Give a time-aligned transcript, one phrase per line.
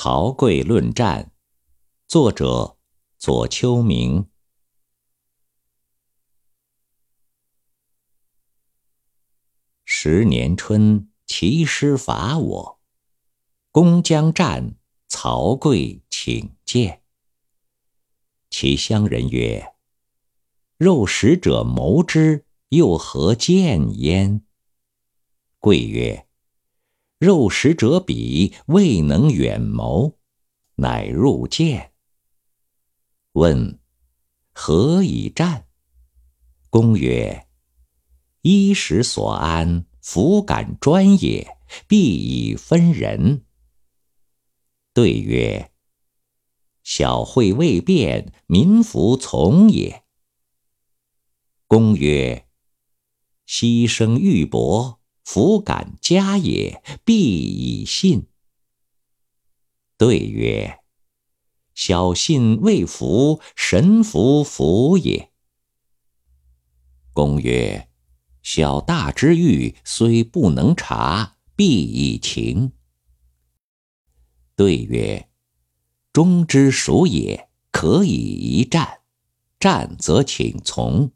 [0.00, 1.32] 曹刿论战，
[2.06, 2.78] 作者
[3.18, 4.30] 左丘明。
[9.84, 12.80] 十年春，齐师伐我，
[13.72, 14.76] 公将战，
[15.08, 17.02] 曹刿请见。
[18.50, 19.74] 其乡人曰
[20.78, 24.46] ：“肉食者谋之，又何见焉？”
[25.58, 26.27] 刿曰。
[27.18, 30.20] 肉食者鄙，未能远谋，
[30.76, 31.92] 乃入见。
[33.32, 33.80] 问
[34.52, 35.66] 何以战？
[36.70, 37.48] 公曰：
[38.42, 43.44] 衣食所安，弗敢专也，必以分人。
[44.94, 45.72] 对曰：
[46.84, 50.04] 小惠未变，民弗从也。
[51.66, 52.46] 公曰：
[53.44, 54.97] 牺牲玉帛。
[55.30, 58.28] 弗敢加也，必以信。
[59.98, 60.78] 对曰：
[61.74, 65.30] 小信未服，神弗服也。
[67.12, 67.90] 公曰：
[68.42, 72.72] 小大之欲，虽不能察，必以情。
[74.56, 75.28] 对曰：
[76.10, 79.02] 忠之属也，可以一战，
[79.60, 81.12] 战则请从。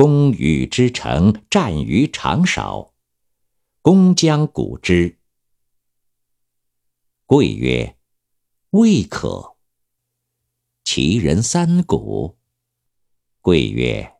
[0.00, 2.94] 公与之成，战于长勺。
[3.82, 5.18] 公将鼓之。
[7.26, 7.98] 刿曰
[8.72, 9.58] ：“未可。”
[10.84, 12.38] 其人三鼓。
[13.42, 14.14] 刿曰：“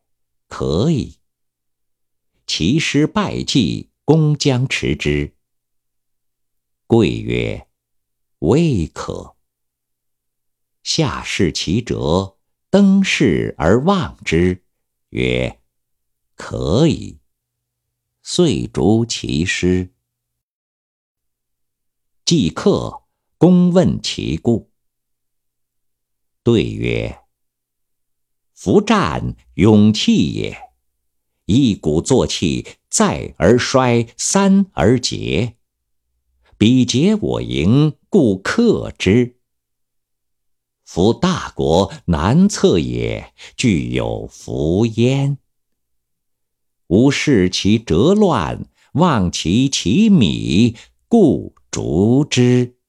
[0.49, 1.19] 可以。”
[2.47, 5.35] 其师败绩，公将持之。
[6.89, 7.69] 刿曰
[8.41, 9.35] ：“未可。”
[10.85, 12.37] 下视其辙，
[12.69, 14.63] 登轼而望之，
[15.09, 15.57] 曰。
[16.41, 17.19] 可以，
[18.23, 19.93] 遂逐其师。
[22.25, 23.03] 既克，
[23.37, 24.73] 公问其故。
[26.43, 27.25] 对曰
[28.57, 30.59] ：“夫战，勇气也。
[31.45, 35.59] 一鼓作气，再而衰，三而竭。
[36.57, 39.39] 彼竭我盈，故克之。
[40.87, 45.37] 夫大国，难测也，具有弗焉。”
[46.91, 50.75] 吾视其辙乱，望其其米，
[51.07, 52.80] 故逐之。